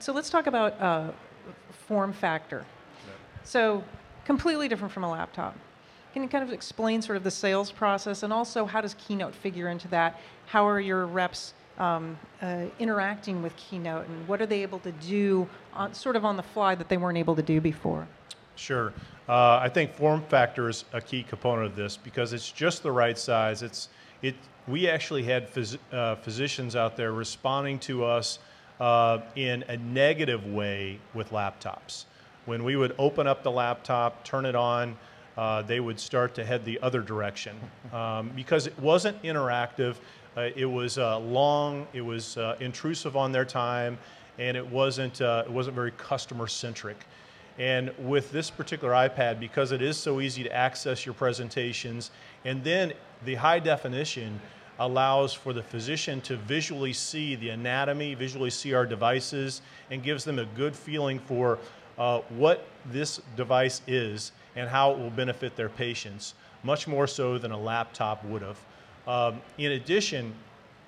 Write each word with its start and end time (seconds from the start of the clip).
So 0.00 0.12
let's 0.12 0.30
talk 0.30 0.46
about 0.46 0.80
uh, 0.80 1.10
form 1.86 2.12
factor. 2.12 2.64
So 3.42 3.82
completely 4.24 4.68
different 4.68 4.92
from 4.92 5.04
a 5.04 5.10
laptop. 5.10 5.56
Can 6.12 6.22
you 6.22 6.28
kind 6.28 6.44
of 6.44 6.52
explain 6.52 7.02
sort 7.02 7.16
of 7.16 7.24
the 7.24 7.30
sales 7.30 7.72
process 7.72 8.22
and 8.22 8.32
also 8.32 8.64
how 8.64 8.80
does 8.80 8.94
Keynote 8.94 9.34
figure 9.34 9.68
into 9.68 9.88
that? 9.88 10.20
How 10.46 10.66
are 10.66 10.80
your 10.80 11.06
reps 11.06 11.54
um, 11.78 12.18
uh, 12.42 12.64
interacting 12.78 13.42
with 13.42 13.54
Keynote 13.56 14.06
and 14.06 14.28
what 14.28 14.40
are 14.40 14.46
they 14.46 14.62
able 14.62 14.78
to 14.80 14.92
do 14.92 15.48
on, 15.74 15.94
sort 15.94 16.16
of 16.16 16.24
on 16.24 16.36
the 16.36 16.42
fly 16.42 16.74
that 16.74 16.88
they 16.88 16.96
weren't 16.96 17.18
able 17.18 17.36
to 17.36 17.42
do 17.42 17.60
before? 17.60 18.06
Sure. 18.56 18.92
Uh, 19.28 19.58
I 19.62 19.68
think 19.68 19.92
form 19.94 20.22
factor 20.28 20.68
is 20.68 20.84
a 20.92 21.00
key 21.00 21.22
component 21.22 21.66
of 21.66 21.76
this 21.76 21.96
because 21.96 22.32
it's 22.32 22.50
just 22.50 22.82
the 22.82 22.90
right 22.90 23.16
size. 23.16 23.62
It's 23.62 23.88
it. 24.22 24.34
We 24.66 24.88
actually 24.88 25.22
had 25.22 25.52
phys- 25.52 25.78
uh, 25.92 26.16
physicians 26.16 26.74
out 26.74 26.96
there 26.96 27.12
responding 27.12 27.78
to 27.80 28.04
us 28.04 28.40
uh, 28.80 29.20
in 29.36 29.64
a 29.68 29.76
negative 29.76 30.46
way 30.46 30.98
with 31.14 31.30
laptops. 31.30 32.04
When 32.46 32.64
we 32.64 32.76
would 32.76 32.94
open 32.98 33.26
up 33.26 33.42
the 33.42 33.50
laptop, 33.50 34.24
turn 34.24 34.46
it 34.46 34.54
on, 34.54 34.96
uh, 35.36 35.62
they 35.62 35.80
would 35.80 36.00
start 36.00 36.34
to 36.34 36.44
head 36.44 36.64
the 36.64 36.80
other 36.80 37.00
direction 37.00 37.56
um, 37.92 38.30
because 38.34 38.66
it 38.66 38.78
wasn't 38.78 39.20
interactive. 39.22 39.96
Uh, 40.36 40.50
it 40.56 40.66
was 40.66 40.98
uh, 40.98 41.18
long. 41.18 41.86
It 41.92 42.00
was 42.00 42.36
uh, 42.36 42.56
intrusive 42.60 43.16
on 43.16 43.32
their 43.32 43.44
time, 43.44 43.98
and 44.38 44.56
it 44.56 44.66
wasn't 44.66 45.20
uh, 45.20 45.44
it 45.46 45.50
wasn't 45.50 45.76
very 45.76 45.92
customer 45.92 46.46
centric. 46.46 46.96
And 47.58 47.92
with 47.98 48.30
this 48.30 48.50
particular 48.50 48.94
iPad, 48.94 49.40
because 49.40 49.72
it 49.72 49.82
is 49.82 49.96
so 49.96 50.20
easy 50.20 50.44
to 50.44 50.52
access 50.52 51.04
your 51.04 51.14
presentations, 51.14 52.12
and 52.44 52.62
then 52.62 52.92
the 53.24 53.34
high 53.34 53.58
definition 53.58 54.40
allows 54.78 55.32
for 55.32 55.52
the 55.52 55.62
physician 55.62 56.20
to 56.22 56.36
visually 56.36 56.92
see 56.92 57.34
the 57.34 57.50
anatomy, 57.50 58.14
visually 58.14 58.50
see 58.50 58.74
our 58.74 58.86
devices, 58.86 59.62
and 59.90 60.02
gives 60.02 60.24
them 60.24 60.38
a 60.38 60.44
good 60.44 60.74
feeling 60.74 61.18
for 61.18 61.58
uh, 61.98 62.20
what 62.30 62.64
this 62.86 63.20
device 63.36 63.82
is 63.86 64.32
and 64.56 64.68
how 64.68 64.92
it 64.92 64.98
will 64.98 65.10
benefit 65.10 65.56
their 65.56 65.68
patients, 65.68 66.34
much 66.62 66.86
more 66.86 67.06
so 67.06 67.38
than 67.38 67.50
a 67.50 67.58
laptop 67.58 68.24
would 68.24 68.42
have. 68.42 68.58
Um, 69.06 69.40
in 69.56 69.72
addition, 69.72 70.34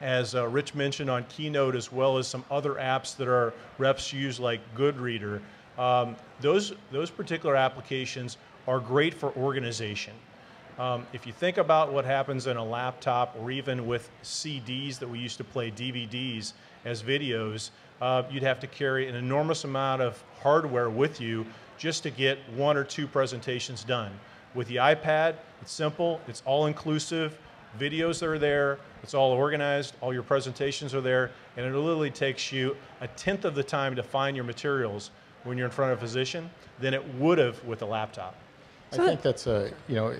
as 0.00 0.34
uh, 0.34 0.46
Rich 0.48 0.74
mentioned 0.74 1.08
on 1.10 1.24
Keynote, 1.24 1.76
as 1.76 1.92
well 1.92 2.18
as 2.18 2.26
some 2.26 2.44
other 2.50 2.74
apps 2.74 3.16
that 3.16 3.28
our 3.28 3.52
reps 3.78 4.12
use, 4.12 4.38
like 4.40 4.60
Goodreader, 4.76 5.40
um, 5.78 6.16
those, 6.40 6.74
those 6.90 7.10
particular 7.10 7.56
applications 7.56 8.36
are 8.68 8.78
great 8.78 9.14
for 9.14 9.32
organization. 9.36 10.12
Um, 10.78 11.06
if 11.12 11.26
you 11.26 11.32
think 11.32 11.58
about 11.58 11.92
what 11.92 12.04
happens 12.04 12.46
in 12.46 12.56
a 12.56 12.64
laptop 12.64 13.36
or 13.38 13.50
even 13.50 13.86
with 13.86 14.08
CDs 14.22 14.98
that 14.98 15.08
we 15.08 15.18
used 15.18 15.36
to 15.38 15.44
play 15.44 15.70
DVDs 15.70 16.54
as 16.84 17.02
videos, 17.02 17.70
uh, 18.00 18.22
you'd 18.30 18.42
have 18.42 18.58
to 18.60 18.66
carry 18.66 19.08
an 19.08 19.14
enormous 19.14 19.64
amount 19.64 20.02
of 20.02 20.22
hardware 20.40 20.88
with 20.90 21.20
you 21.20 21.46
just 21.78 22.02
to 22.04 22.10
get 22.10 22.38
one 22.56 22.76
or 22.76 22.84
two 22.84 23.06
presentations 23.06 23.84
done. 23.84 24.12
With 24.54 24.66
the 24.68 24.76
iPad, 24.76 25.36
it's 25.60 25.72
simple, 25.72 26.20
it's 26.26 26.42
all 26.46 26.66
inclusive, 26.66 27.38
videos 27.78 28.22
are 28.22 28.38
there, 28.38 28.78
it's 29.02 29.14
all 29.14 29.32
organized, 29.32 29.94
all 30.00 30.12
your 30.12 30.22
presentations 30.22 30.94
are 30.94 31.00
there, 31.00 31.30
and 31.56 31.66
it 31.66 31.74
literally 31.74 32.10
takes 32.10 32.52
you 32.52 32.76
a 33.00 33.08
tenth 33.08 33.44
of 33.44 33.54
the 33.54 33.62
time 33.62 33.94
to 33.96 34.02
find 34.02 34.36
your 34.36 34.44
materials 34.44 35.10
when 35.44 35.58
you're 35.58 35.66
in 35.66 35.72
front 35.72 35.92
of 35.92 35.98
a 35.98 36.00
physician 36.00 36.50
than 36.80 36.94
it 36.94 37.14
would 37.14 37.38
have 37.38 37.62
with 37.64 37.82
a 37.82 37.86
laptop. 37.86 38.36
I 38.92 38.96
think 38.96 39.22
that's 39.22 39.46
a, 39.46 39.72
you 39.88 39.94
know, 39.94 40.14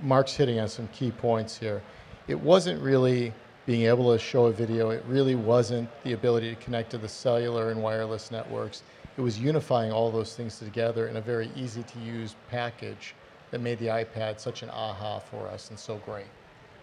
Mark's 0.00 0.34
hitting 0.34 0.60
on 0.60 0.68
some 0.68 0.88
key 0.88 1.10
points 1.10 1.58
here. 1.58 1.82
It 2.26 2.38
wasn't 2.38 2.80
really 2.82 3.32
being 3.66 3.82
able 3.82 4.10
to 4.12 4.18
show 4.18 4.46
a 4.46 4.52
video, 4.52 4.88
it 4.90 5.04
really 5.06 5.34
wasn't 5.34 5.90
the 6.02 6.14
ability 6.14 6.54
to 6.54 6.56
connect 6.62 6.90
to 6.90 6.96
the 6.96 7.08
cellular 7.08 7.70
and 7.70 7.82
wireless 7.82 8.30
networks. 8.30 8.82
It 9.18 9.20
was 9.20 9.38
unifying 9.38 9.92
all 9.92 10.10
those 10.10 10.34
things 10.34 10.58
together 10.58 11.08
in 11.08 11.16
a 11.16 11.20
very 11.20 11.50
easy 11.54 11.82
to 11.82 11.98
use 11.98 12.34
package 12.50 13.14
that 13.50 13.60
made 13.60 13.78
the 13.78 13.88
iPad 13.88 14.40
such 14.40 14.62
an 14.62 14.70
aha 14.70 15.18
for 15.18 15.46
us 15.48 15.68
and 15.68 15.78
so 15.78 15.96
great. 16.06 16.24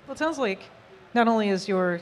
Well, 0.05 0.13
it 0.13 0.19
sounds 0.19 0.37
like 0.37 0.61
not 1.15 1.27
only 1.27 1.49
is 1.49 1.67
your 1.67 2.01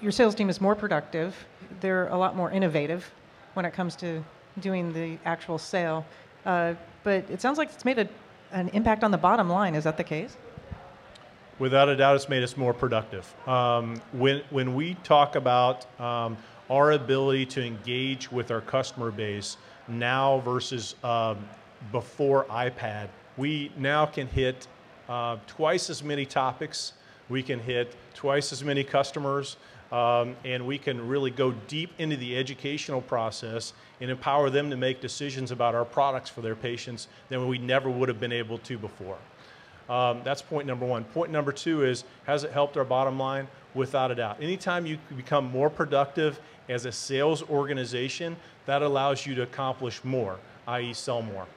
your 0.00 0.10
sales 0.10 0.34
team 0.34 0.48
is 0.48 0.60
more 0.60 0.74
productive, 0.74 1.46
they're 1.80 2.08
a 2.08 2.16
lot 2.16 2.34
more 2.34 2.50
innovative 2.50 3.08
when 3.54 3.64
it 3.64 3.72
comes 3.72 3.94
to 3.96 4.22
doing 4.60 4.92
the 4.92 5.18
actual 5.24 5.58
sale. 5.58 6.04
Uh, 6.44 6.74
but 7.04 7.28
it 7.30 7.40
sounds 7.40 7.58
like 7.58 7.70
it's 7.72 7.84
made 7.84 7.98
a, 7.98 8.08
an 8.52 8.68
impact 8.70 9.04
on 9.04 9.10
the 9.10 9.18
bottom 9.18 9.48
line. 9.48 9.74
Is 9.74 9.84
that 9.84 9.96
the 9.96 10.04
case? 10.04 10.36
Without 11.58 11.88
a 11.88 11.96
doubt, 11.96 12.16
it's 12.16 12.28
made 12.28 12.42
us 12.42 12.56
more 12.56 12.74
productive. 12.74 13.32
Um, 13.48 14.00
when, 14.12 14.42
when 14.50 14.74
we 14.74 14.94
talk 15.04 15.36
about 15.36 15.86
um, 16.00 16.36
our 16.68 16.92
ability 16.92 17.46
to 17.46 17.64
engage 17.64 18.30
with 18.30 18.50
our 18.50 18.60
customer 18.60 19.10
base 19.10 19.56
now 19.88 20.40
versus 20.40 20.96
um, 21.02 21.38
before 21.92 22.44
iPad, 22.46 23.08
we 23.36 23.70
now 23.76 24.04
can 24.04 24.26
hit 24.26 24.66
uh, 25.08 25.36
twice 25.46 25.88
as 25.88 26.02
many 26.02 26.26
topics. 26.26 26.92
We 27.28 27.42
can 27.42 27.60
hit 27.60 27.94
twice 28.14 28.52
as 28.52 28.62
many 28.62 28.84
customers. 28.84 29.56
Um, 29.92 30.34
and 30.44 30.66
we 30.66 30.78
can 30.78 31.06
really 31.06 31.30
go 31.30 31.52
deep 31.68 31.92
into 31.98 32.16
the 32.16 32.36
educational 32.36 33.00
process 33.00 33.72
and 34.00 34.10
empower 34.10 34.50
them 34.50 34.68
to 34.70 34.76
make 34.76 35.00
decisions 35.00 35.52
about 35.52 35.76
our 35.76 35.84
products 35.84 36.28
for 36.28 36.40
their 36.40 36.56
patients 36.56 37.06
than 37.28 37.46
we 37.46 37.58
never 37.58 37.88
would 37.88 38.08
have 38.08 38.18
been 38.18 38.32
able 38.32 38.58
to 38.58 38.78
before. 38.78 39.16
Um, 39.88 40.22
that's 40.24 40.42
point 40.42 40.66
number 40.66 40.84
one. 40.84 41.04
Point 41.04 41.30
number 41.30 41.52
two 41.52 41.84
is 41.84 42.04
has 42.24 42.42
it 42.42 42.50
helped 42.50 42.76
our 42.76 42.84
bottom 42.84 43.18
line? 43.18 43.46
Without 43.74 44.10
a 44.10 44.14
doubt. 44.14 44.38
Anytime 44.42 44.86
you 44.86 44.98
become 45.16 45.44
more 45.50 45.68
productive 45.68 46.40
as 46.68 46.86
a 46.86 46.92
sales 46.92 47.42
organization, 47.48 48.34
that 48.64 48.80
allows 48.80 49.26
you 49.26 49.34
to 49.34 49.42
accomplish 49.42 50.02
more, 50.02 50.38
i.e., 50.66 50.94
sell 50.94 51.20
more. 51.20 51.44